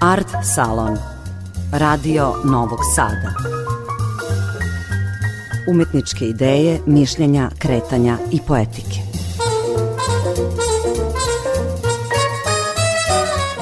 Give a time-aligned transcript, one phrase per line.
[0.00, 0.98] Art Salon.
[1.72, 3.34] Radio Novog Sada.
[5.70, 9.12] Umetničke ideje, mišljenja, kretanja i poetike.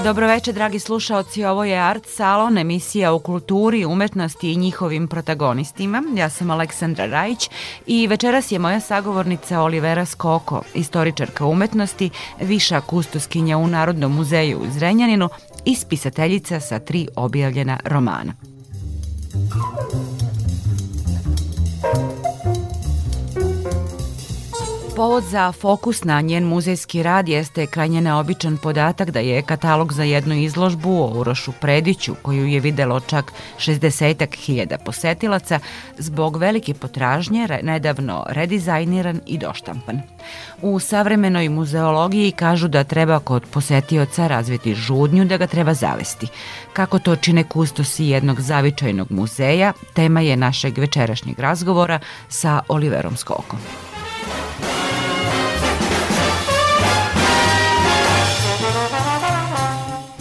[0.05, 6.03] Dobroveče, dragi slušaoci, ovo je Art Salon, emisija o kulturi, umetnosti i njihovim protagonistima.
[6.17, 7.51] Ja sam Aleksandra Rajić
[7.87, 12.11] i večeras je moja sagovornica Olivera Skoko, istoričarka umetnosti,
[12.41, 15.29] viša kustoskinja u Narodnom muzeju u Zrenjaninu
[15.65, 18.33] i spisateljica sa tri objavljena romana.
[25.01, 30.03] Povod za fokus na njen muzejski rad jeste krajnje neobičan podatak da je katalog za
[30.03, 35.59] jednu izložbu o Urošu Prediću, koju je videlo čak 60 hiljada posetilaca,
[35.99, 40.03] zbog velike potražnje nedavno redizajniran i doštampan.
[40.63, 46.27] U savremenoj muzeologiji kažu da treba kod posetioca razviti žudnju da ga treba zavesti.
[46.73, 53.59] Kako to čine kustosi jednog zavičajnog muzeja, tema je našeg večerašnjeg razgovora sa Oliverom Skokom.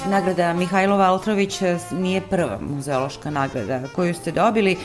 [0.09, 1.59] Nagrada Mihajlova Altrović
[1.91, 4.77] nije prva muzeološka nagrada koju ste dobili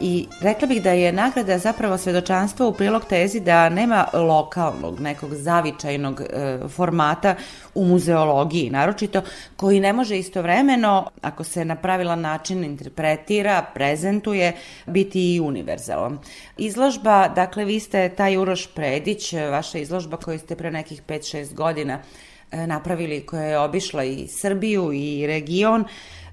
[0.00, 5.34] i rekla bih da je nagrada zapravo svedočanstvo u prilog tezi da nema lokalnog, nekog
[5.34, 7.34] zavičajnog e, formata
[7.74, 9.22] u muzeologiji, naročito
[9.56, 16.18] koji ne može istovremeno, ako se na pravilan način interpretira, prezentuje, biti i univerzalan.
[16.56, 21.94] Izložba, dakle, vi ste taj Uroš Predić, vaša izložba koju ste pre nekih 5-6 godina
[21.94, 25.84] E, napravili, koja je obišla i Srbiju i region,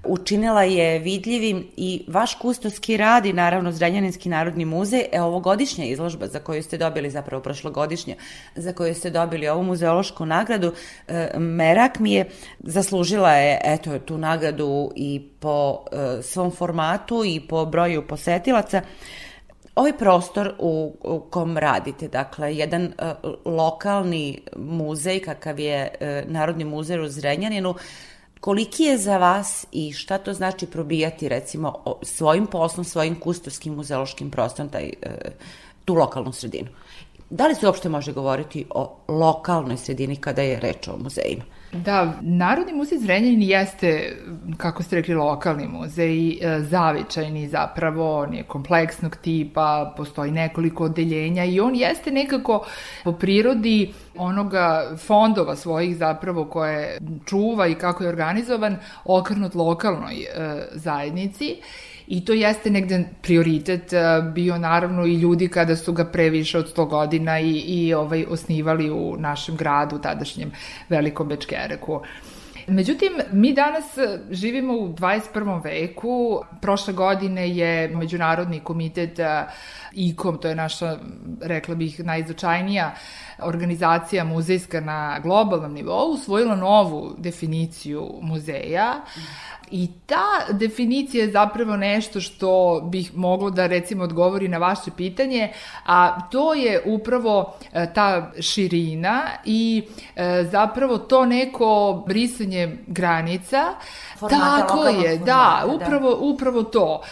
[0.08, 6.26] učinila je vidljivim i vaš kustoski rad i naravno Zrenjaninski narodni muzej, e ovogodišnja izložba
[6.26, 8.14] za koju ste dobili, zapravo prošlogodišnja,
[8.54, 10.72] za koju ste dobili ovu muzeološku nagradu,
[11.08, 12.28] e, Merak mi je
[12.58, 18.82] zaslužila je eto tu nagradu i po e, svom formatu i po broju posetilaca.
[19.76, 26.64] Ovaj prostor u, u kom radite, dakle, jedan uh, lokalni muzej kakav je uh, Narodni
[26.64, 27.74] muzej u Zrenjaninu,
[28.40, 34.30] koliki je za vas i šta to znači probijati recimo svojim poslom, svojim kustovskim muzeološkim
[34.30, 35.12] prostorom, taj, uh,
[35.84, 36.68] tu lokalnu sredinu?
[37.30, 41.44] Da li se uopšte može govoriti o lokalnoj sredini kada je reč o muzejima?
[41.72, 44.16] Da, Narodni muzej Zrenjanin jeste,
[44.56, 51.44] kako ste rekli, lokalni muzej, e, zavičajni zapravo, on je kompleksnog tipa, postoji nekoliko odeljenja
[51.44, 52.64] i on jeste nekako
[53.04, 60.26] po prirodi onoga fondova svojih zapravo koje čuva i kako je organizovan okrenut lokalnoj e,
[60.72, 61.56] zajednici
[62.06, 63.98] I to jeste negde prioritet e,
[64.34, 68.90] bio naravno i ljudi kada su ga previše od 100 godina i, i ovaj, osnivali
[68.90, 70.52] u našem gradu, tadašnjem
[70.88, 72.00] Velikom Bečkereku.
[72.68, 73.84] Međutim, mi danas
[74.30, 75.64] živimo u 21.
[75.64, 76.40] veku.
[76.60, 79.44] Prošle godine je Međunarodni komitet e,
[79.92, 80.98] ICOM, to je naša,
[81.42, 82.94] rekla bih, najznačajnija
[83.38, 88.94] organizacija muzejska na globalnom nivou, usvojila novu definiciju muzeja.
[89.70, 95.52] I ta definicija je zapravo nešto što bih moglo da recimo odgovori na vaše pitanje,
[95.86, 99.82] a to je upravo e, ta širina i
[100.16, 103.74] e, zapravo to neko brisanje granica.
[104.18, 106.16] Formata Tako je, da, da, upravo, da.
[106.16, 107.02] upravo to.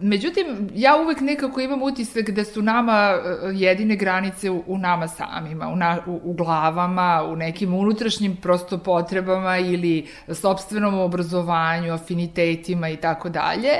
[0.00, 5.08] Međutim, ja uvek nekako imam utisak da su nama e, jedine granice u, u nama
[5.08, 12.88] samima, u, na, u, u glavama, u nekim unutrašnjim prosto potrebama ili sobstvenom obrazovanju, afinitetima
[12.88, 13.70] i tako dalje.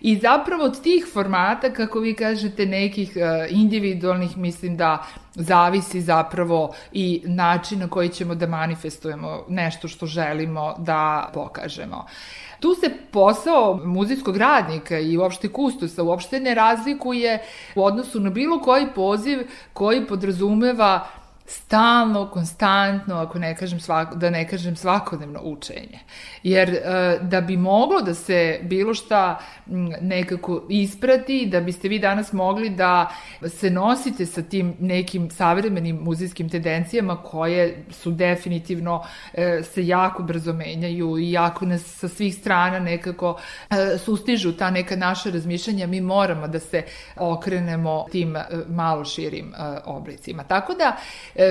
[0.00, 6.74] I zapravo od tih formata, kako vi kažete, nekih uh, individualnih, mislim da zavisi zapravo
[6.92, 12.06] i način na koji ćemo da manifestujemo nešto što želimo da pokažemo.
[12.64, 17.42] Tu se posao muzijskog radnika i uopšte kustosa uopšte ne razlikuje
[17.74, 19.38] u odnosu na bilo koji poziv
[19.72, 21.08] koji podrazumeva
[21.46, 25.98] stalno, konstantno, ako ne kažem svako, da ne kažem svakodnevno učenje.
[26.42, 26.80] Jer e,
[27.22, 29.40] da bi moglo da se bilo šta
[30.00, 33.10] nekako isprati, da biste vi danas mogli da
[33.46, 39.04] se nosite sa tim nekim savremenim muzijskim tendencijama koje su definitivno
[39.34, 43.40] e, se jako brzo menjaju i jako nas sa svih strana nekako
[43.70, 46.82] e, sustižu ta neka naša razmišljanja, mi moramo da se
[47.16, 48.36] okrenemo tim
[48.68, 49.52] malo širim
[49.84, 50.44] oblicima.
[50.44, 50.96] Tako da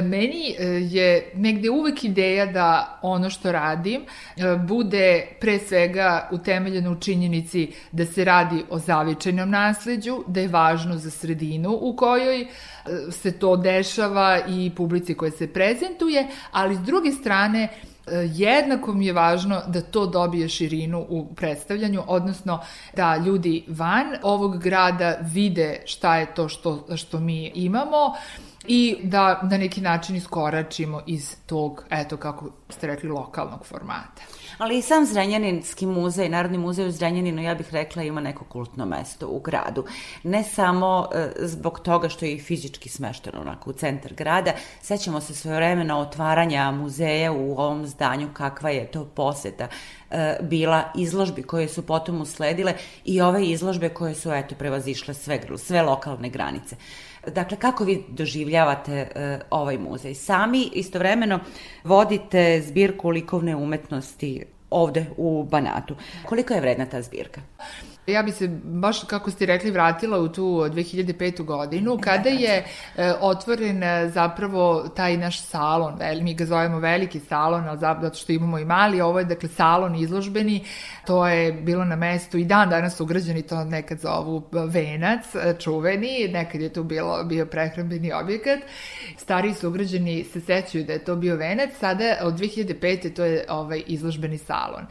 [0.03, 6.91] meni e, je negde uvek ideja da ono što radim e, bude pre svega utemeljeno
[6.91, 12.47] u činjenici da se radi o zavičajnom nasleđu, da je važno za sredinu u kojoj
[13.11, 17.67] se to dešava i publici koja se prezentuje, ali s druge strane
[18.33, 22.59] jednako mi je važno da to dobije širinu u predstavljanju, odnosno
[22.95, 28.13] da ljudi van ovog grada vide šta je to što, što mi imamo
[28.67, 34.21] i da na neki način iskoračimo iz tog, eto kako ste rekli, lokalnog formata.
[34.57, 38.85] Ali i sam Zrenjaninski muzej, Narodni muzej u Zrenjaninu, ja bih rekla, ima neko kultno
[38.85, 39.85] mesto u gradu.
[40.23, 44.51] Ne samo e, zbog toga što je i fizički smešteno onako u centar grada,
[44.81, 49.67] sećamo se svoje vremena otvaranja muzeja u ovom zdanju, kakva je to poseta
[50.41, 52.73] bila izložbi koje su potom usledile
[53.05, 56.75] i ove izložbe koje su eto prevazišle sve, sve lokalne granice.
[57.27, 60.15] Dakle, kako vi doživljavate uh, ovaj muzej?
[60.15, 61.39] Sami istovremeno
[61.83, 65.95] vodite zbirku likovne umetnosti ovde u Banatu.
[66.25, 67.41] Koliko je vredna ta zbirka?
[68.07, 71.43] Ja bi se, baš kako ste rekli, vratila u tu 2005.
[71.43, 72.65] godinu, kada je
[72.97, 78.31] e, otvoren e, zapravo taj naš salon, mi ga zovemo veliki salon, ali zato što
[78.31, 80.65] imamo i mali, ovo je dakle salon izložbeni,
[81.05, 86.27] to je bilo na mestu i dan danas ugrađeni, to nekad zovu venac, e, čuveni,
[86.31, 88.59] nekad je tu bilo, bio prehrambeni objekat,
[89.17, 93.13] stari su ugrađeni se sećaju da je to bio venac, sada od 2005.
[93.15, 94.85] to je ovaj izložbeni salon.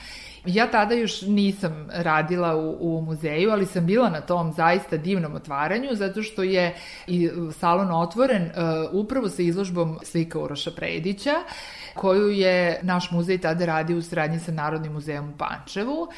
[0.46, 5.34] Ja tada još nisam radila u, u muzeju, ali sam bila na tom zaista divnom
[5.34, 6.74] otvaranju, zato što je
[7.06, 8.50] i salon otvoren uh,
[8.92, 11.34] upravo sa izložbom slika Uroša Predića,
[11.94, 16.08] koju je naš muzej tada radio u sradnji sa Narodnim muzejom u Pančevu.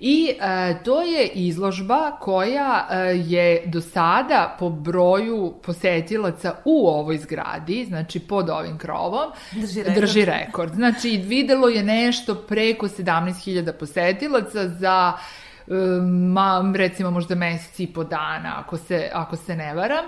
[0.00, 7.18] I e, to je izložba koja e, je do sada po broju posetilaca u ovoj
[7.18, 10.00] zgradi, znači pod ovim krovom, drži rekord.
[10.00, 10.74] Drži rekord.
[10.74, 15.12] Znači videlo je nešto preko 17.000 posetilaca za
[16.32, 20.04] ma, recimo možda meseci i po dana, ako se, ako se ne varam.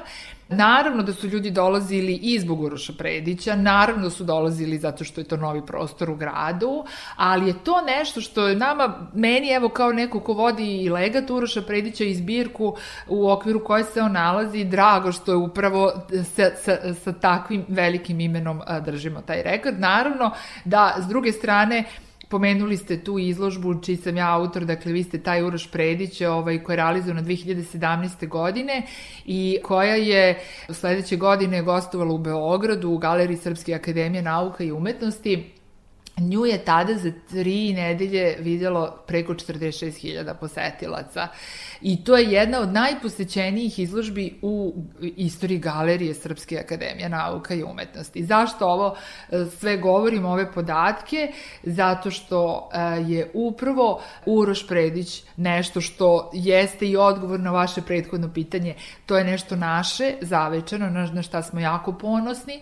[0.53, 5.21] Naravno da su ljudi dolazili i zbog Uroša Predića, naravno da su dolazili zato što
[5.21, 6.85] je to novi prostor u gradu,
[7.17, 11.31] ali je to nešto što je nama, meni evo kao neko ko vodi i legat
[11.31, 12.77] Uroša Predića i zbirku
[13.09, 15.93] u okviru koje se on nalazi, drago što je upravo
[16.35, 19.81] sa, sa, sa takvim velikim imenom držimo taj rekord.
[19.81, 20.31] Naravno
[20.65, 21.85] da s druge strane
[22.33, 26.63] Pomenuli ste tu izložbu čiji sam ja autor, dakle vi ste taj Uroš Predić ovaj,
[26.63, 28.29] koja je realizovana 2017.
[28.29, 28.83] godine
[29.27, 30.39] i koja je
[30.69, 35.62] sledeće godine gostovala u Beogradu u Galeriji Srpske akademije nauka i umetnosti
[36.17, 41.29] Nju je tada za tri nedelje videlo preko 46.000 posetilaca.
[41.81, 48.25] I to je jedna od najposećenijih izložbi u istoriji galerije Srpske akademije nauka i umetnosti.
[48.25, 48.97] Zašto ovo
[49.31, 51.33] e, sve govorim, ove podatke?
[51.63, 52.79] Zato što e,
[53.13, 58.75] je upravo Uroš Predić nešto što jeste i odgovor na vaše prethodno pitanje.
[59.07, 62.61] To je nešto naše, zavečano, na šta smo jako ponosni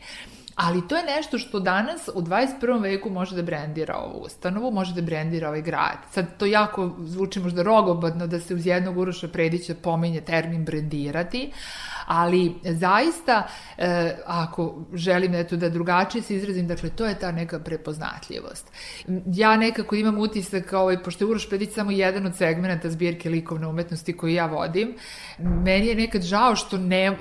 [0.62, 2.82] ali to je nešto što danas u 21.
[2.82, 5.98] veku može da brendira ovu ustanovu, može da brendira ovaj grad.
[6.10, 11.52] Sad to jako zvuči možda rogobadno da se uz jednog Uroša Predića pominje termin brendirati,
[12.10, 13.46] ali zaista
[13.78, 18.72] e, ako želim eto da drugačije se izrazim, dakle to je ta neka prepoznatljivost.
[19.26, 23.66] Ja nekako imam utisak, ovaj, pošto je Uroš Pedić samo jedan od segmenta zbirke likovne
[23.66, 24.94] umetnosti koju ja vodim,
[25.38, 27.16] meni je nekad žao što ne, e,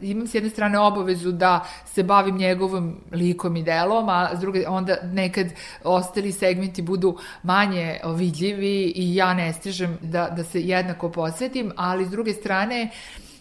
[0.00, 4.68] imam s jedne strane obavezu da se bavim njegovom likom i delom, a s druge
[4.68, 5.46] onda nekad
[5.84, 12.04] ostali segmenti budu manje vidljivi i ja ne stižem da, da se jednako posvetim, ali
[12.04, 12.90] s druge strane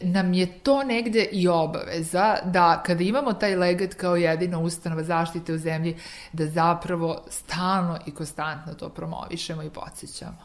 [0.01, 5.53] nam je to negde i obaveza da kada imamo taj legat kao jedina ustanova zaštite
[5.53, 5.97] u zemlji,
[6.33, 10.37] da zapravo stalno i konstantno to promovišemo i podsjećamo.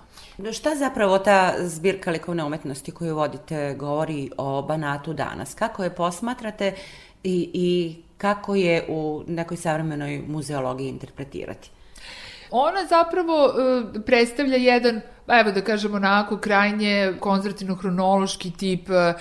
[0.53, 5.55] Šta zapravo ta zbirka likovne umetnosti koju vodite govori o Banatu danas?
[5.55, 6.75] Kako je posmatrate
[7.25, 11.71] i, i kako je u nekoj savremenoj muzeologiji interpretirati?
[12.51, 15.01] Ona zapravo uh, predstavlja jedan
[15.33, 19.15] evo da kažemo onako krajnje konzervativno-hronološki tip e,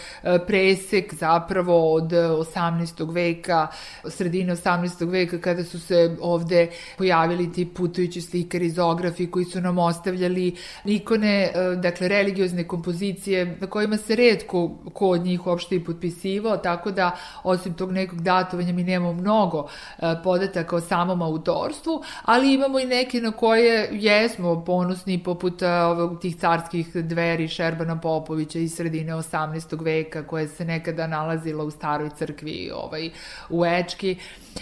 [0.48, 3.14] presek zapravo od 18.
[3.14, 3.68] veka,
[4.06, 5.10] sredine 18.
[5.10, 11.44] veka kada su se ovde pojavili ti putujući slikari, izografi koji su nam ostavljali ikone,
[11.44, 16.92] e, dakle religiozne kompozicije na kojima se redko ko od njih uopšte i potpisivao, tako
[16.92, 17.12] da
[17.44, 22.86] osim tog nekog datovanja mi nemamo mnogo e, podataka o samom autorstvu, ali imamo i
[22.86, 25.62] neke na koje jesmo ponosni poput
[26.00, 29.84] ovog tih carskih dveri Šerbana Popovića iz sredine 18.
[29.84, 33.10] veka koje se nekada nalazila u staroj crkvi ovaj,
[33.50, 34.18] u Ečki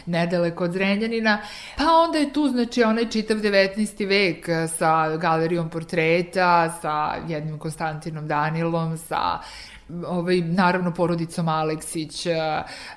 [0.05, 1.41] nedaleko od Zrenjanina.
[1.77, 4.07] Pa onda je tu, znači, onaj čitav 19.
[4.07, 9.39] vek sa galerijom portreta, sa jednim Konstantinom Danilom, sa
[10.07, 12.27] ovaj, naravno porodicom Aleksić,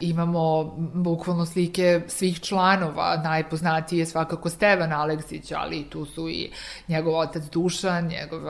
[0.00, 6.50] imamo bukvalno slike svih članova, najpoznatiji je svakako Stevan Aleksić, ali tu su i
[6.88, 8.40] njegov otac Dušan, njegov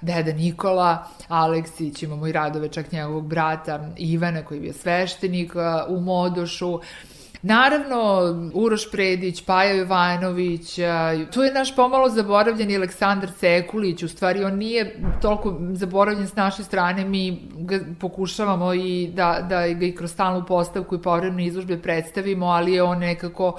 [0.00, 5.52] deda Nikola Aleksić, imamo i radove čak njegovog brata Ivana koji je bio sveštenik
[5.88, 6.80] u Modošu,
[7.42, 8.22] Naravno,
[8.54, 10.74] Uroš Predić, Paja Jovanović,
[11.32, 16.64] tu je naš pomalo zaboravljen Aleksandar Sekulić, u stvari on nije toliko zaboravljen s naše
[16.64, 21.78] strane, mi ga pokušavamo i da, da ga i kroz stalnu postavku i povremne izložbe
[21.82, 23.58] predstavimo, ali je on nekako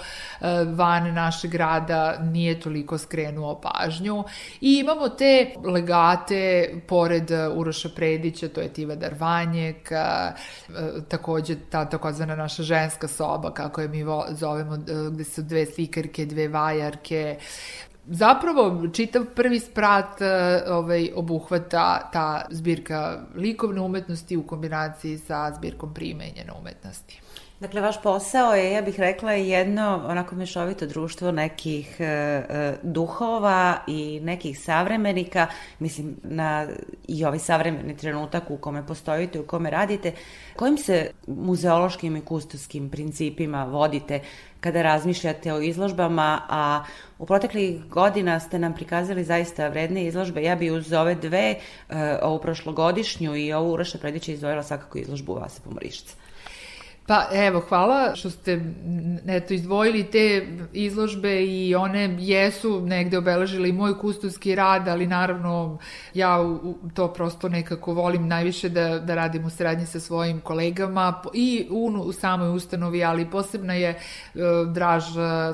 [0.75, 4.23] van našeg grada nije toliko skrenuo pažnju.
[4.61, 9.89] I imamo te legate pored Uroša Predića, to je Tiva Darvanjek,
[11.07, 14.79] takođe ta takozvana naša ženska soba, kako koje mi zovemo, e,
[15.11, 17.37] gde su dve slikarke, dve vajarke,
[18.05, 25.93] Zapravo, čitav prvi sprat e, ovaj, obuhvata ta zbirka likovne umetnosti u kombinaciji sa zbirkom
[25.93, 27.22] primenjene umetnosti.
[27.63, 33.77] Dakle, vaš posao je, ja bih rekla, jedno onako mešovito društvo nekih e, e, duhova
[33.87, 35.47] i nekih savremenika,
[35.79, 36.67] mislim na
[37.07, 40.11] i ovaj savremeni trenutak u kome postojite, u kome radite,
[40.55, 44.19] kojim se muzeološkim i kustovskim principima vodite
[44.59, 46.83] kada razmišljate o izložbama, a
[47.19, 50.43] u proteklih godina ste nam prikazali zaista vredne izložbe.
[50.43, 51.55] Ja bi uz ove dve,
[51.89, 56.22] e, ovu prošlogodišnju i ovu Uroša Predića izdvojila svakako izložbu Vase Pomorišca.
[57.07, 58.61] Pa evo, hvala što ste
[59.27, 65.77] eto, izdvojili te izložbe i one jesu negde obeležile i moj kustovski rad, ali naravno
[66.13, 66.37] ja
[66.93, 71.85] to prosto nekako volim najviše da, da radim u srednji sa svojim kolegama i u,
[71.85, 73.99] u samoj ustanovi, ali posebno je e,
[74.73, 75.03] draž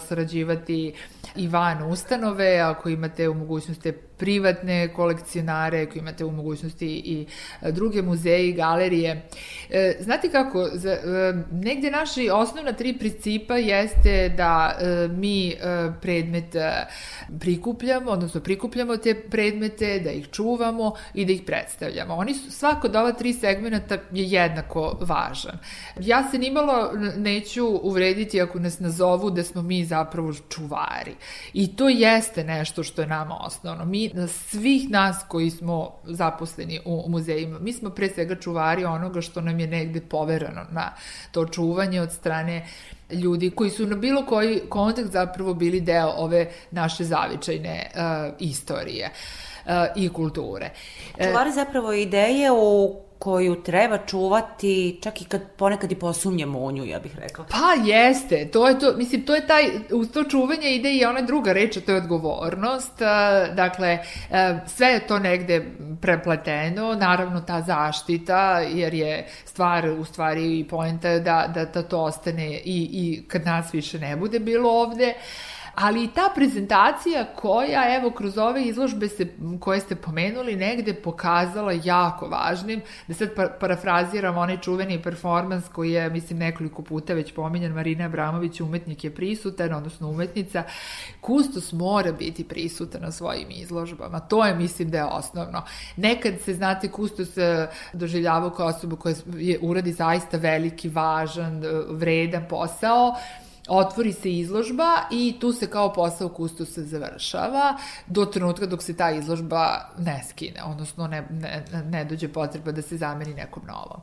[0.07, 0.93] sarađivati
[1.35, 7.25] i van ustanove, ako imate u mogućnosti privatne kolekcionare, koji imate u mogućnosti i
[7.61, 9.21] e, druge muzeje i galerije.
[9.69, 10.99] E, znate kako, za, e,
[11.51, 14.77] negde naši osnovna tri principa jeste da
[15.11, 15.55] mi
[16.01, 16.55] predmet
[17.39, 22.15] prikupljamo, odnosno prikupljamo te predmete, da ih čuvamo i da ih predstavljamo.
[22.15, 25.59] Oni su, svako od ova tri segmenta je jednako važan.
[25.99, 31.15] Ja se nimalo neću uvrediti ako nas nazovu da smo mi zapravo čuvari.
[31.53, 33.85] I to jeste nešto što je nama osnovno.
[33.85, 37.59] Mi svih nas koji smo zaposleni u muzejima.
[37.59, 40.93] Mi smo pre svega čuvari onoga što nam je negde poverano na
[41.31, 42.67] to čuvanje od strane
[43.11, 49.09] ljudi koji su na bilo koji kontakt zapravo bili deo ove naše zavičajne uh, istorije
[49.65, 50.69] uh, i kulture.
[51.23, 56.85] Čuvari zapravo ideje u koju treba čuvati, čak i kad ponekad i posumnjamo u nju,
[56.85, 57.45] ja bih rekla.
[57.49, 61.21] Pa jeste, to je to, mislim, to je taj, uz to čuvanje ide i ona
[61.21, 62.99] druga reč, a to je odgovornost.
[63.55, 63.99] Dakle,
[64.67, 65.65] sve je to negde
[66.01, 72.01] prepleteno, naravno ta zaštita, jer je stvar, u stvari i poenta da, da, da to
[72.01, 75.13] ostane i, i kad nas više ne bude bilo ovde.
[75.79, 79.27] Ali i ta prezentacija koja, evo, kroz ove izložbe se,
[79.59, 86.09] koje ste pomenuli, negde pokazala jako važnim, da sad parafraziram onaj čuveni performans koji je,
[86.09, 90.63] mislim, nekoliko puta već pominjan, Marina Abramović, umetnik je prisutan, odnosno umetnica,
[91.21, 94.19] kustos mora biti prisutan na svojim izložbama.
[94.19, 95.63] To je, mislim, da je osnovno.
[95.95, 101.67] Nekad se, znate, kustos e, doživljavao kao osobu koja je uradi zaista veliki, važan, e,
[101.89, 103.15] vredan posao,
[103.69, 109.11] otvori se izložba i tu se kao posao kustosa završava do trenutka dok se ta
[109.11, 114.01] izložba ne skine, odnosno ne, ne, ne dođe potreba da se zameni nekom novom.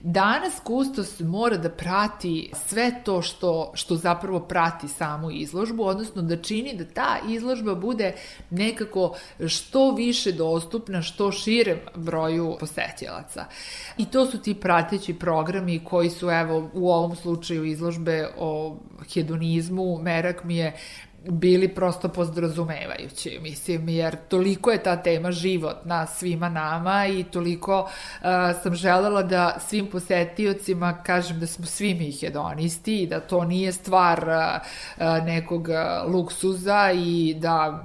[0.00, 6.36] Danas kustos mora da prati sve to što, što zapravo prati samu izložbu, odnosno da
[6.42, 8.14] čini da ta izložba bude
[8.50, 13.44] nekako što više dostupna, što širem broju posetjelaca.
[13.96, 18.76] I to su ti prateći programi koji su, evo, u ovom slučaju izložbe o
[19.14, 20.72] hedonizmu, merak mi je
[21.28, 28.26] bili prosto pozdrazumevajući, mislim, jer toliko je ta tema životna svima nama i toliko uh,
[28.62, 33.72] sam želela da svim posetiocima kažem da smo svi mi hedonisti i da to nije
[33.72, 35.68] stvar uh, nekog
[36.06, 37.84] luksuza i da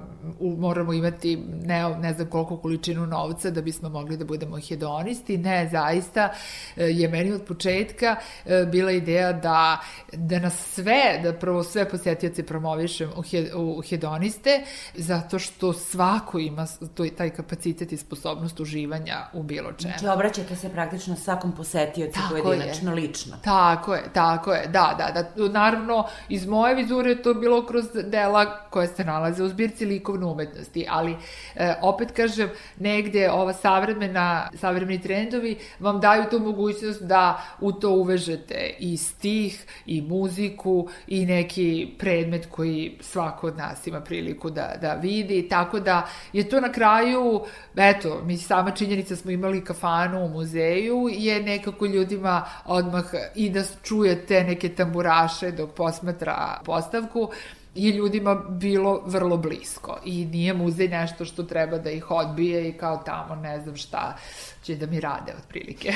[0.57, 5.37] moramo imati ne, ne znam koliko količinu novca da bismo mogli da budemo hedonisti.
[5.37, 6.33] Ne, zaista
[6.77, 8.15] e, je meni od početka
[8.45, 9.79] e, bila ideja da,
[10.13, 14.61] da nas sve, da prvo sve posjetioce promovišem u, he, u hedoniste,
[14.95, 19.93] zato što svako ima to, taj kapacitet i sposobnost uživanja u bilo čemu.
[19.99, 22.95] Znači, obraćate se praktično svakom posetiocu pojedinačno, je.
[22.95, 23.37] lično.
[23.43, 25.47] Tako je, tako je, da, da, da.
[25.49, 30.25] Naravno, iz moje vizure to bilo kroz dela koje se nalaze u zbirci likova likovne
[30.25, 31.15] umetnosti, ali
[31.55, 37.89] e, opet kažem, negde ova savremena, savremeni trendovi vam daju tu mogućnost da u to
[37.89, 44.75] uvežete i stih, i muziku, i neki predmet koji svako od nas ima priliku da,
[44.81, 47.41] da vidi, tako da je to na kraju,
[47.75, 53.05] eto, mi sama činjenica smo imali kafanu u muzeju, je nekako ljudima odmah
[53.35, 57.29] i da čujete neke tamburaše dok posmatra postavku,
[57.75, 62.73] je ljudima bilo vrlo blisko i nije muzej nešto što treba da ih odbije i
[62.73, 64.17] kao tamo ne znam šta
[64.63, 65.93] će da mi rade otprilike.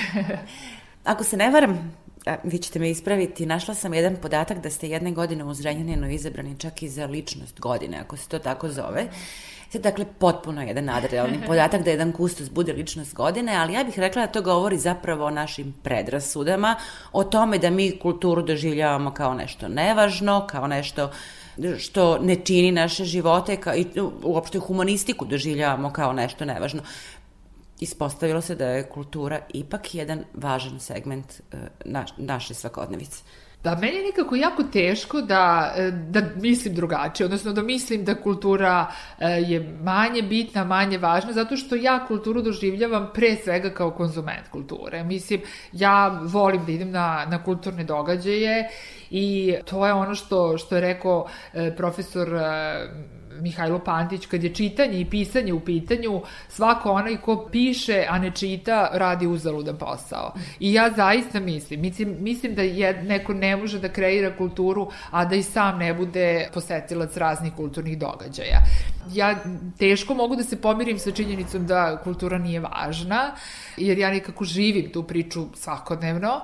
[1.04, 1.94] Ako se ne varam,
[2.44, 6.56] vi ćete me ispraviti, našla sam jedan podatak da ste jedne godine u Zrenjaninu izabrani
[6.60, 9.08] čak i za ličnost godine, ako se to tako zove.
[9.70, 14.00] Sve, dakle, potpuno jedan nadrealni podatak da jedan kustos bude ličnost godine, ali ja bih
[14.00, 16.76] rekla da to govori zapravo o našim predrasudama,
[17.12, 21.12] o tome da mi kulturu doživljavamo kao nešto nevažno, kao nešto
[21.80, 23.86] što ne čini naše živote kao, i
[24.24, 26.82] uopšte humanistiku doživljavamo kao nešto nevažno.
[27.80, 33.24] Ispostavilo se da je kultura ipak jedan važan segment uh, naš, naše svakodnevice.
[33.64, 38.16] Da, meni je nekako jako teško da, e, da mislim drugačije, odnosno da mislim da
[38.16, 43.92] kultura e, je manje bitna, manje važna, zato što ja kulturu doživljavam pre svega kao
[43.92, 45.04] konzument kulture.
[45.04, 45.42] Mislim,
[45.72, 48.70] ja volim da idem na, na kulturne događaje
[49.10, 52.30] i to je ono što, što je rekao e, profesor
[53.42, 58.32] Mihajlo Pantić, kad je čitanje i pisanje u pitanju, svako onaj ko piše, a ne
[58.32, 60.34] čita, radi uzaludan posao.
[60.60, 65.26] I ja zaista mislim, mislim, mislim da je, neko ne može da kreira kulturu, a
[65.26, 68.60] da i sam ne bude posetilac raznih kulturnih događaja.
[69.14, 69.36] Ja
[69.80, 73.32] teško mogu da se pomirim sa činjenicom da kultura nije važna,
[73.78, 76.42] jer ja nekako živim tu priču svakodnevno,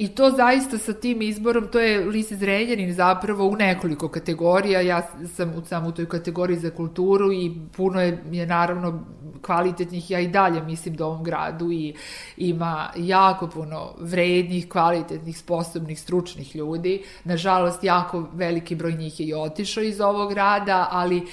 [0.00, 5.02] I to zaista sa tim izborom, to je Lise Zrenjanin zapravo u nekoliko kategorija, ja
[5.36, 9.04] sam u, sam u toj kategoriji za kulturu i puno je, je naravno
[9.42, 11.94] kvalitetnih, ja i dalje mislim da ovom gradu i
[12.36, 17.02] ima jako puno vrednih, kvalitetnih, sposobnih, stručnih ljudi.
[17.24, 21.26] Nažalost, jako veliki broj njih je i otišao iz ovog grada, ali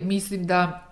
[0.00, 0.83] mislim da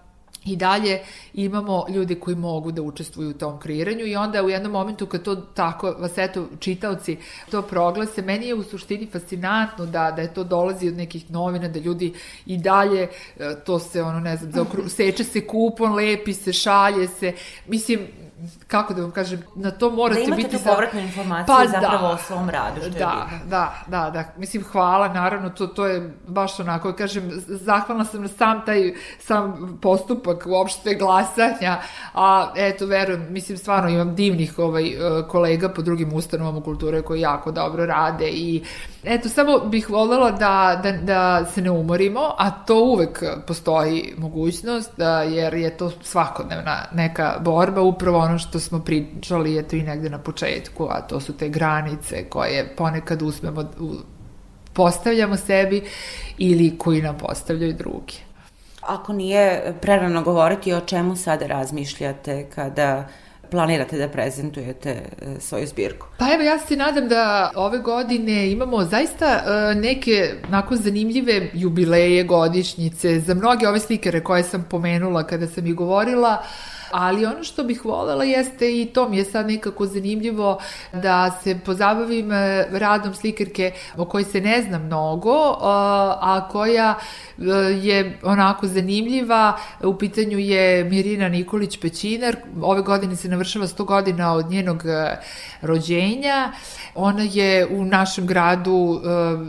[0.45, 1.01] i dalje
[1.35, 5.23] imamo ljude koji mogu da učestvuju u tom kreiranju i onda u jednom momentu kad
[5.23, 7.17] to tako vas eto čitaoci
[7.51, 11.69] to proglase, meni je u suštini fascinantno da, da je to dolazi od nekih novina,
[11.69, 12.13] da ljudi
[12.47, 13.09] i dalje e,
[13.67, 17.33] to se ono ne znam, zaokru, seče se kupon, lepi se, šalje se,
[17.67, 18.01] mislim
[18.67, 20.31] kako da vam kažem, na to morate biti...
[20.31, 23.25] Da imate biti tu povratnu informaciju pa, zapravo da, o svom radu, što da, je
[23.25, 23.51] bitno.
[23.51, 28.29] Da, da, da, mislim, hvala, naravno, to, to je baš onako, kažem, zahvalna sam na
[28.29, 31.81] sam taj, sam postupak uopšte glasanja,
[32.15, 34.95] a eto, verujem, mislim, stvarno imam divnih ovaj, e,
[35.29, 38.65] kolega po drugim ustanovama kulture koji jako dobro rade i
[39.05, 44.91] eto, samo bih voljela da, da, da se ne umorimo, a to uvek postoji mogućnost,
[44.97, 49.83] da, jer je to svakodnevna neka borba, upravo ono što smo pričali je to i
[49.83, 53.71] negde na početku, a to su te granice koje ponekad usmemo,
[54.73, 55.83] postavljamo sebi
[56.39, 58.15] ili koji nam postavljaju drugi.
[58.81, 63.09] Ako nije prerano govoriti o čemu sada razmišljate kada
[63.53, 66.07] planirate da prezentujete e, svoju zbirku?
[66.19, 72.25] Pa evo, ja se nadam da ove godine imamo zaista e, neke nakon zanimljive jubileje,
[72.25, 76.43] godišnjice, za mnoge ove slikare koje sam pomenula kada sam i govorila,
[76.93, 80.59] ali ono što bih volela jeste i to mi je sad nekako zanimljivo
[80.93, 85.57] da se pozabavim e, radom slikarke o kojoj se ne zna mnogo,
[86.21, 86.95] a koja
[87.39, 87.45] e,
[87.83, 89.59] je onako zanimljiva.
[89.83, 92.37] U pitanju je Mirina Nikolić Pećinar.
[92.63, 95.17] Ove godine se navršava 100 godina od njenog e,
[95.63, 96.53] rođenja.
[96.95, 99.01] Ona je u našem gradu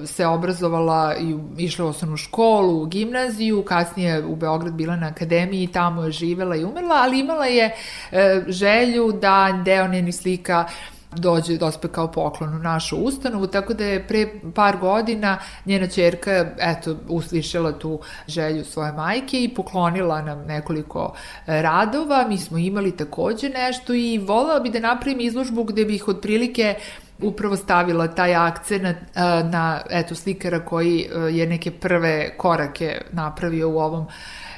[0.06, 5.68] se obrazovala i išla u osnovnu školu, u gimnaziju, kasnije u Beograd bila na akademiji,
[5.68, 7.76] tamo je živela i umrla, ali ima imala je
[8.12, 10.66] e, želju da deo njenih slika
[11.16, 16.46] dođe, dospe kao poklon u našu ustanovu, tako da je pre par godina njena čerka,
[16.60, 21.14] eto, uslišala tu želju svoje majke i poklonila nam nekoliko
[21.48, 22.26] e, radova.
[22.30, 26.76] Mi smo imali takođe nešto i volela bi da napravim izložbu gde bih otprilike
[27.22, 33.70] upravo stavila taj akcent na, na eto, slikara koji e, je neke prve korake napravio
[33.70, 34.08] u ovom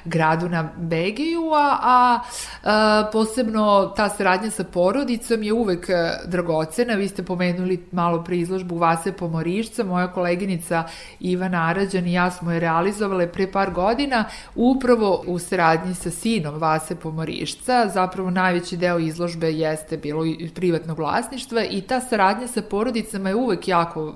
[0.05, 2.19] gradu na Begeju, a,
[2.63, 5.93] a, posebno ta saradnja sa porodicom je uvek e,
[6.27, 6.93] dragocena.
[6.93, 10.83] Vi ste pomenuli malo pre izložbu Vase Pomorišca, moja koleginica
[11.19, 16.59] Ivana Arađan i ja smo je realizovale pre par godina upravo u saradnji sa sinom
[16.59, 17.89] Vase Pomorišca.
[17.93, 23.67] Zapravo najveći deo izložbe jeste bilo privatnog vlasništva i ta saradnja sa porodicama je uvek
[23.67, 24.15] jako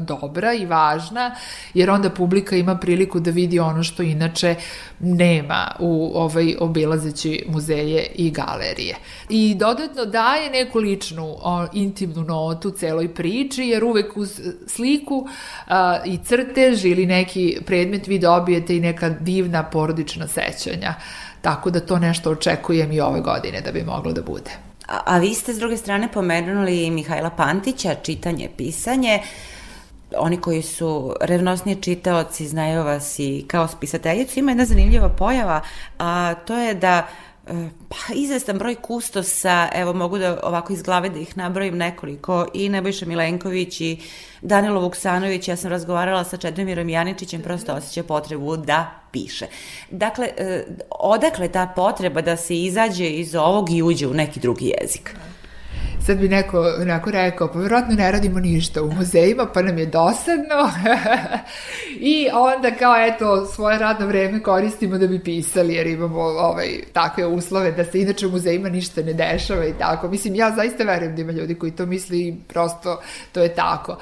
[0.00, 1.34] dobra i važna,
[1.74, 4.54] jer onda publika ima priliku da vidi ono što inače
[5.00, 8.96] ne nema u ovaj obilazeći muzeje i galerije.
[9.28, 15.28] I dodatno daje neku ličnu o, intimnu notu celoj priči, jer uvek uz sliku
[15.66, 20.94] a, i crtež ili neki predmet vi dobijete i neka divna porodična sećanja.
[21.40, 24.50] Tako da to nešto očekujem i ove godine da bi moglo da bude.
[24.88, 29.20] A, a vi ste s druge strane pomenuli Mihajla Pantića, čitanje, pisanje.
[30.18, 34.38] Oni koji su revnosniji čitaoci znaju vas i kao spisateljicu.
[34.38, 35.60] Ima jedna zanimljiva pojava,
[35.98, 37.06] a to je da
[37.46, 42.46] e, pa izvestan broj kustosa, evo mogu da ovako iz glave da ih nabrojim nekoliko,
[42.54, 44.00] i Nebojša Milenković i
[44.42, 49.46] Danilo Vuksanović, ja sam razgovarala sa Čedomirom Janičićem, prosto osjeća potrebu da piše.
[49.90, 54.74] Dakle, e, odakle ta potreba da se izađe iz ovog i uđe u neki drugi
[54.80, 55.16] jezik?
[56.06, 59.86] Sad bi neko onako rekao, pa vjerojatno ne radimo ništa u muzejima, pa nam je
[59.86, 60.70] dosadno.
[62.14, 67.26] I onda kao, eto, svoje radno vreme koristimo da bi pisali, jer imamo ovaj, takve
[67.26, 70.08] uslove da se inače u muzejima ništa ne dešava i tako.
[70.08, 73.00] Mislim, ja zaista verujem da ima ljudi koji to misli i prosto
[73.32, 73.98] to je tako.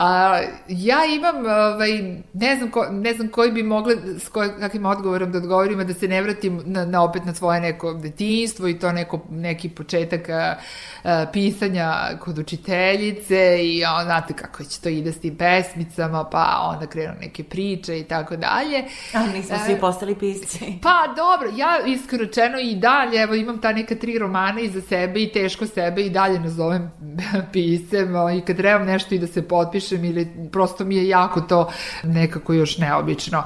[0.00, 4.86] A, ja imam, ovaj, ne, znam ko, ne znam koji bi mogle, s koj, kakvim
[4.86, 8.78] odgovorom da odgovorim, da se ne vratim na, na opet na svoje neko detinjstvo i
[8.78, 10.56] to neko, neki početak a,
[11.04, 16.72] a, pisanja kod učiteljice i on, znate kako će to ide s tim pesmicama, pa
[16.74, 18.84] onda krenu neke priče i tako dalje.
[19.14, 20.78] A nismo svi postali pisci.
[20.82, 25.32] Pa dobro, ja iskročeno i dalje, evo imam ta neka tri romana iza sebe i
[25.32, 26.90] teško sebe i dalje nazovem
[27.52, 31.70] piscem i kad trebam nešto i da se potpišem ili prosto mi je jako to
[32.02, 33.44] nekako još neobično.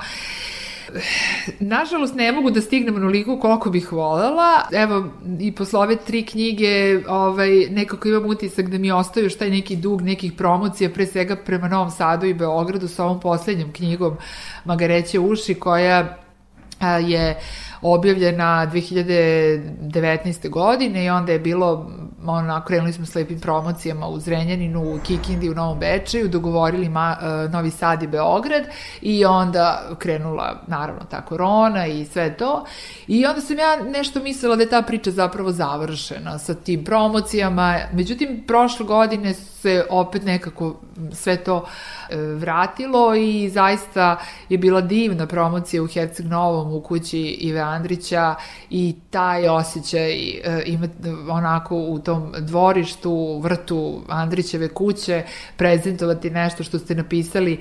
[1.61, 4.63] Nažalost, ne mogu da stignem onoliko koliko bih volela.
[4.73, 5.05] Evo,
[5.41, 9.77] i posle ove tri knjige ovaj, nekako imam utisak da mi ostaju još taj neki
[9.77, 14.17] dug nekih promocija, pre svega prema Novom Sadu i Beogradu sa ovom poslednjom knjigom
[14.65, 16.17] Magareće uši, koja
[17.01, 17.41] je
[17.83, 20.49] objavljena 2019.
[20.49, 21.91] godine i onda je bilo
[22.33, 27.17] ono, krenuli smo s lepim promocijama u Zrenjaninu, u Kikindi, u Novom Bečeju, dogovorili ma,
[27.21, 28.65] uh, Novi Sad i Beograd
[29.01, 32.65] i onda krenula naravno ta korona i sve to.
[33.07, 37.79] I onda sam ja nešto mislila da je ta priča zapravo završena sa tim promocijama,
[37.93, 40.81] međutim prošle godine se opet nekako
[41.13, 44.17] sve to uh, vratilo i zaista
[44.49, 48.35] je bila divna promocija u Herceg Novom u kući Ive Andrića
[48.71, 50.89] i taj osjećaj uh, ima
[51.31, 55.23] onako u tom dvorištu, vrtu Andrićeve kuće,
[55.57, 57.61] prezentovati nešto što ste napisali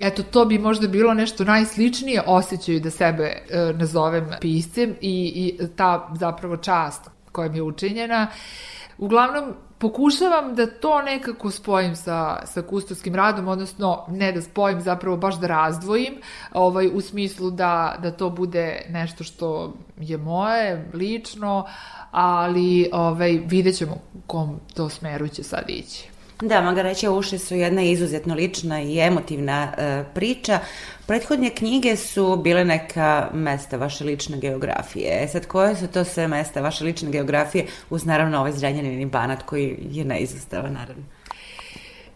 [0.00, 5.66] Eto, to bi možda bilo nešto najsličnije osjećaju da sebe e, nazovem piscem i, i
[5.76, 8.26] ta zapravo čast koja mi je učinjena.
[8.98, 15.16] Uglavnom, pokušavam da to nekako spojim sa, sa kustoskim radom, odnosno ne da spojim, zapravo
[15.16, 16.20] baš da razdvojim,
[16.52, 21.66] ovaj, u smislu da, da to bude nešto što je moje, lično,
[22.10, 26.11] ali ovaj, vidjet ćemo u kom to smeru će sad ići.
[26.42, 30.58] Da, Magareće uši su jedna izuzetno lična i emotivna e, priča.
[31.06, 35.24] Prethodne knjige su bile neka mesta vaše lične geografije.
[35.24, 39.06] E sad, koje su to sve mesta vaše lične geografije uz naravno ovaj Zrenjanin i
[39.06, 41.02] Banat koji je neizostavan, naravno?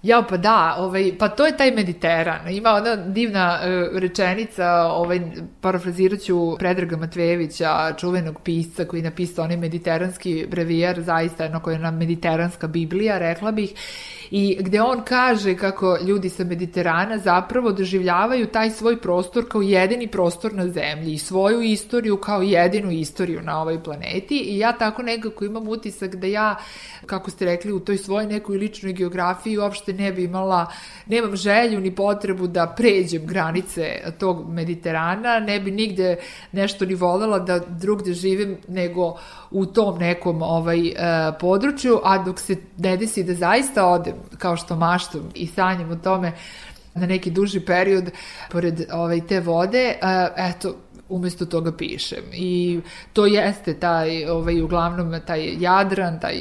[0.07, 2.49] Ja, pa da, ovaj, pa to je taj Mediteran.
[2.49, 5.21] Ima ona divna uh, rečenica, ovaj,
[5.61, 11.75] parafrazirat ću Predraga Matvejevića, čuvenog pisca koji je napisao onaj mediteranski brevijar, zaista jedno koja
[11.75, 13.75] je na mediteranska Biblija, rekla bih,
[14.31, 20.07] i gde on kaže kako ljudi sa Mediterana zapravo doživljavaju taj svoj prostor kao jedini
[20.09, 25.03] prostor na zemlji i svoju istoriju kao jedinu istoriju na ovoj planeti i ja tako
[25.03, 26.57] nekako imam utisak da ja,
[27.07, 30.67] kako ste rekli, u toj svojoj nekoj ličnoj geografiji uopšte ne bi imala,
[31.07, 36.17] nemam želju ni potrebu da pređem granice tog Mediterana, ne bi nigde
[36.53, 39.17] nešto ni volela da drugde živim nego
[39.51, 40.95] u tom nekom ovaj, uh,
[41.41, 45.97] području, a dok se ne desi da zaista odem, kao što maštam i sanjam o
[45.97, 46.33] tome,
[46.95, 48.11] na neki duži period
[48.51, 50.75] pored ovaj, te vode, uh, eto,
[51.09, 52.25] umesto toga pišem.
[52.33, 52.81] I
[53.12, 56.37] to jeste taj, ovaj, uglavnom taj Jadran, taj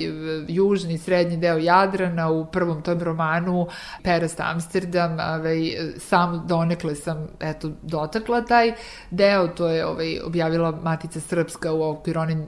[0.48, 3.68] južni, srednji deo Jadrana u prvom tom romanu
[4.04, 8.74] Perast Amsterdam, ovaj, sam donekle sam eto, dotakla taj
[9.12, 12.48] deo, to je ovaj, objavila Matica Srpska u okviru one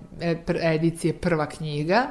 [0.62, 2.02] edicije prva knjiga.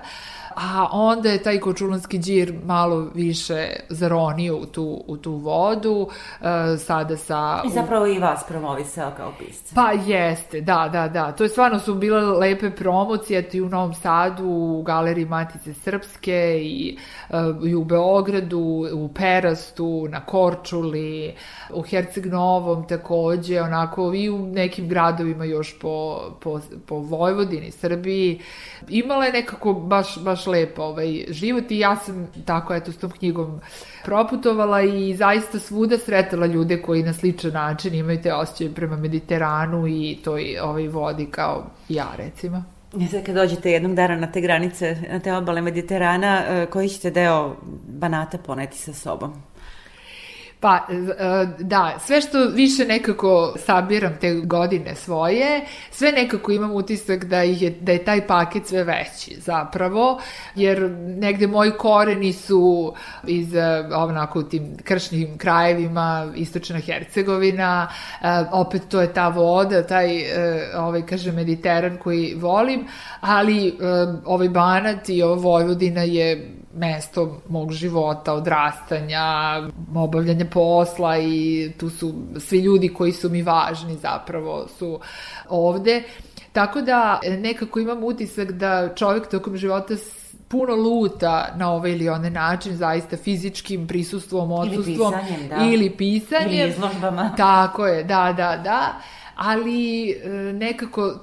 [0.56, 6.46] A onda je taj kočulanski džir malo više zaronio u tu, u tu vodu, uh,
[6.78, 7.62] sada sa...
[7.66, 9.74] I zapravo i vas promovisao kao pisca.
[9.74, 11.32] Pa jeste, da, da, da.
[11.32, 16.60] To je stvarno su bile lepe promocije, i u Novom Sadu, u Galeriji Matice Srpske
[16.62, 21.34] i, uh, i u Beogradu, u Perastu, na Korčuli,
[21.74, 28.40] u Herceg Novom takođe, onako i u nekim gradovima još po, po, po Vojvodini, Srbiji.
[28.88, 33.10] Imala je nekako baš, baš lepo ovaj, život i ja sam tako, eto, s tom
[33.10, 33.60] knjigom
[34.04, 39.85] proputovala i zaista svuda sretala ljude koji na sličan način imaju te osjećaje prema Mediteranu
[39.86, 42.64] i toj ovaj vodi kao ja, recimo.
[42.98, 46.88] I sad kad dođete jednog dana na te granice, na te obale Mediterana, e, koji
[46.88, 47.56] ćete deo
[47.88, 49.42] Banata poneti sa sobom?
[50.66, 57.24] Pa, e, da, sve što više nekako sabiram te godine svoje, sve nekako imam utisak
[57.24, 60.20] da, je, da je taj paket sve veći zapravo,
[60.54, 62.94] jer negde moji koreni su
[63.26, 67.88] iz e, onako u tim kršnim krajevima, istočna Hercegovina,
[68.22, 70.22] e, opet to je ta voda, taj,
[70.76, 72.86] ovaj, kaže, Mediteran koji volim,
[73.20, 73.78] ali
[74.24, 79.22] ovaj Banat i ova Vojvodina je mesto mog života, odrastanja,
[79.94, 85.00] obavljanja posla i tu su svi ljudi koji su mi važni zapravo su
[85.48, 86.02] ovde.
[86.52, 89.94] Tako da nekako imam utisak da čovjek tokom života
[90.48, 95.14] puno luta na ovaj ili onaj način, zaista fizičkim prisustvom, odsustvom.
[95.14, 95.56] Ili pisanjem, da.
[95.72, 96.50] Ili pisanjem.
[96.50, 97.34] Ili izložbama.
[97.36, 99.00] Tako je, da, da, da.
[99.36, 101.14] Ali e, nekako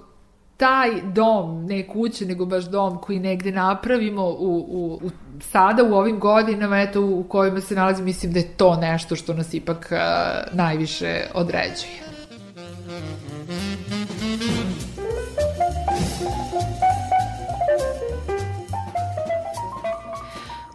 [0.64, 5.10] taj dom, ne kuće, nego baš dom koji negde napravimo u, u, u
[5.42, 9.34] sada u ovim godinama eto, u kojima se nalazi, mislim da je to nešto što
[9.34, 9.98] nas ipak uh,
[10.56, 12.04] najviše određuje.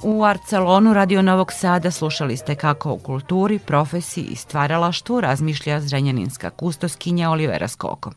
[0.02, 6.50] U Arcelonu Radio Novog Sada slušali ste kako o kulturi, profesiji i stvaralaštvu razmišlja zrenjaninska
[6.50, 8.12] kustoskinja Olivera Skoko.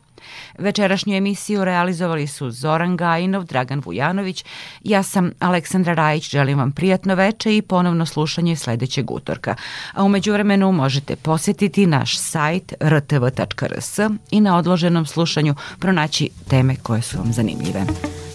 [0.58, 4.44] Večerašnju emisiju realizovali su Zoran Gajinov, Dragan Vujanović,
[4.84, 9.54] ja sam Aleksandra Rajić, želim vam prijatno veče i ponovno slušanje sledećeg utorka.
[9.92, 13.98] A umeđu vremenu možete posetiti naš sajt rtv.rs
[14.30, 17.84] i na odloženom slušanju pronaći teme koje su vam zanimljive.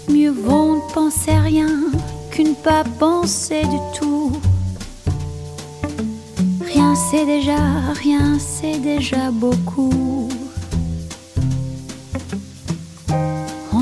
[0.07, 1.91] Mieux vaut penser rien
[2.31, 4.41] qu'une pas penser du tout.
[6.61, 7.59] Rien c'est déjà,
[8.03, 10.36] rien c'est déjà beaucoup.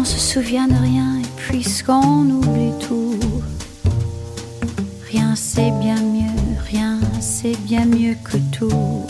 [0.05, 3.17] Se souvient de rien et puisqu'on oublie tout,
[5.09, 9.07] rien c'est bien mieux, rien c'est bien mieux que tout.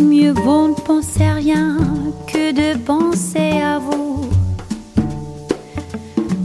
[0.00, 1.76] Mieux vaut ne penser à rien
[2.26, 4.28] que de penser à vous.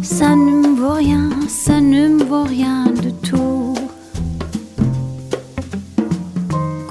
[0.03, 3.73] Ça ne me vaut rien, ça ne me vaut rien de tout.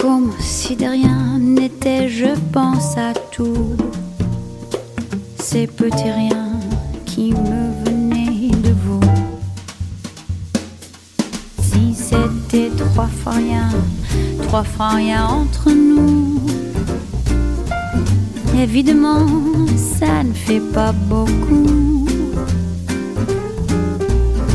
[0.01, 3.77] Comme si de rien n'était, je pense à tout
[5.53, 6.61] ces petits riens
[7.05, 9.01] qui me venaient de vous.
[11.61, 13.69] Si c'était trois fois rien,
[14.45, 16.41] trois fois rien entre nous,
[18.59, 19.27] évidemment,
[19.77, 22.07] ça ne fait pas beaucoup.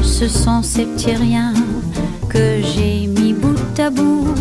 [0.01, 1.53] Ce sont ces petits riens
[2.27, 4.33] que j'ai mis bout à bout.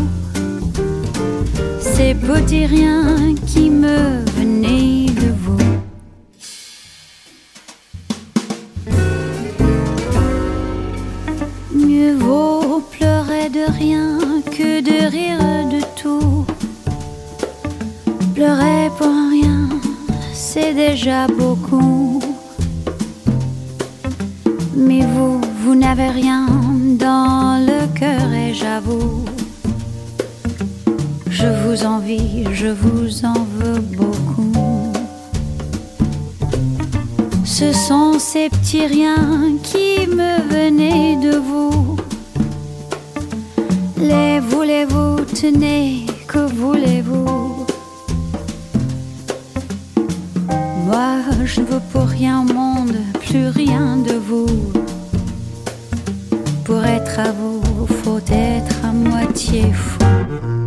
[1.80, 5.05] Ces petits riens qui me venaient
[21.28, 22.20] beaucoup.
[24.74, 26.46] Mais vous, vous n'avez rien
[26.98, 29.24] dans le cœur et j'avoue.
[31.28, 34.92] Je vous envie, je vous en veux beaucoup.
[37.44, 41.96] Ce sont ces petits riens qui me venaient de vous
[43.98, 46.95] les voulez-vous, tenez, que voulez-vous?
[52.18, 54.46] Rien au monde, plus rien de vous.
[56.64, 60.65] Pour être à vous, faut être à moitié fou.